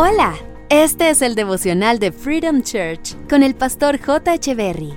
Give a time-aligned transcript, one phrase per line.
[0.00, 0.36] Hola,
[0.68, 4.36] este es el devocional de Freedom Church con el pastor J.
[4.54, 4.96] Berry.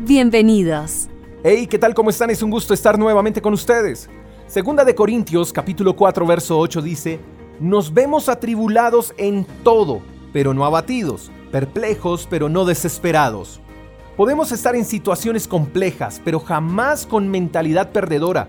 [0.00, 1.08] Bienvenidos.
[1.42, 1.94] Hey, ¿qué tal?
[1.94, 2.28] ¿Cómo están?
[2.28, 4.10] Es un gusto estar nuevamente con ustedes.
[4.46, 7.18] Segunda de Corintios, capítulo 4, verso 8 dice,
[7.60, 10.02] Nos vemos atribulados en todo,
[10.34, 13.62] pero no abatidos, perplejos, pero no desesperados.
[14.18, 18.48] Podemos estar en situaciones complejas, pero jamás con mentalidad perdedora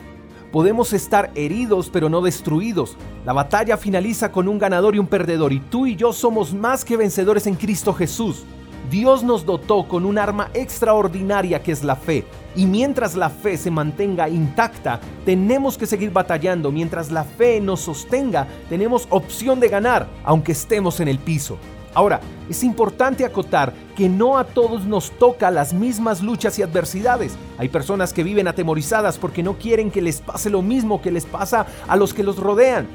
[0.52, 2.97] Podemos estar heridos pero no destruidos.
[3.25, 6.86] La batalla finaliza con un ganador y un perdedor y tú y yo somos más
[6.86, 8.46] que vencedores en Cristo Jesús.
[8.89, 12.24] Dios nos dotó con un arma extraordinaria que es la fe.
[12.55, 16.71] Y mientras la fe se mantenga intacta, tenemos que seguir batallando.
[16.71, 21.57] Mientras la fe nos sostenga, tenemos opción de ganar, aunque estemos en el piso.
[21.97, 27.36] Ahora, es importante acotar que no a todos nos toca las mismas luchas y adversidades.
[27.57, 31.25] Hay personas que viven atemorizadas porque no quieren que les pase lo mismo que les
[31.25, 32.86] pasa a los que los rodean.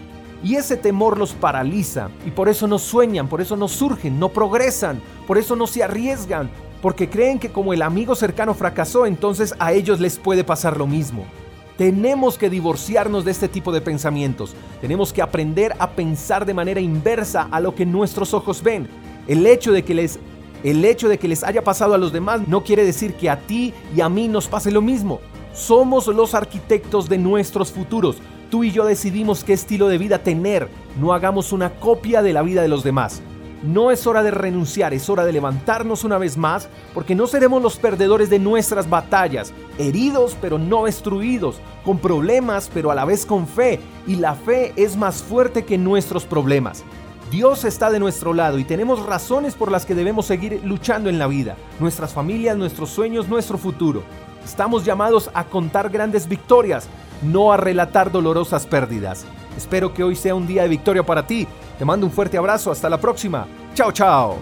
[0.44, 4.28] Y ese temor los paraliza y por eso no sueñan, por eso no surgen, no
[4.28, 6.48] progresan, por eso no se arriesgan,
[6.80, 10.86] porque creen que como el amigo cercano fracasó, entonces a ellos les puede pasar lo
[10.86, 11.24] mismo.
[11.76, 14.54] Tenemos que divorciarnos de este tipo de pensamientos.
[14.80, 18.88] Tenemos que aprender a pensar de manera inversa a lo que nuestros ojos ven.
[19.26, 20.18] El hecho de que les
[20.62, 23.40] el hecho de que les haya pasado a los demás no quiere decir que a
[23.40, 25.20] ti y a mí nos pase lo mismo.
[25.52, 28.18] Somos los arquitectos de nuestros futuros.
[28.48, 30.68] Tú y yo decidimos qué estilo de vida tener.
[31.00, 33.22] No hagamos una copia de la vida de los demás.
[33.62, 37.62] No es hora de renunciar, es hora de levantarnos una vez más, porque no seremos
[37.62, 43.24] los perdedores de nuestras batallas, heridos pero no destruidos, con problemas pero a la vez
[43.24, 46.82] con fe, y la fe es más fuerte que nuestros problemas.
[47.30, 51.18] Dios está de nuestro lado y tenemos razones por las que debemos seguir luchando en
[51.18, 54.02] la vida, nuestras familias, nuestros sueños, nuestro futuro.
[54.44, 56.88] Estamos llamados a contar grandes victorias,
[57.22, 59.24] no a relatar dolorosas pérdidas.
[59.56, 61.46] Espero que hoy sea un día de victoria para ti.
[61.82, 62.70] Te mando un fuerte abrazo.
[62.70, 63.44] Hasta la próxima.
[63.74, 64.36] Chao, chao.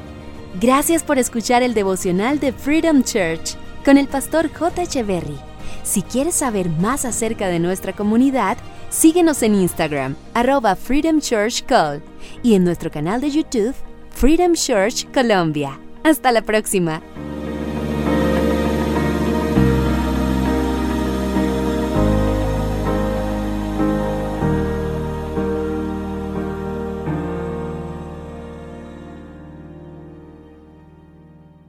[0.61, 4.83] Gracias por escuchar el devocional de Freedom Church con el pastor J.
[4.83, 5.39] Echeverry.
[5.83, 8.59] Si quieres saber más acerca de nuestra comunidad,
[8.91, 12.03] síguenos en Instagram, arroba Freedom Church Call,
[12.43, 13.75] y en nuestro canal de YouTube,
[14.11, 15.81] Freedom Church Colombia.
[16.05, 17.01] Hasta la próxima.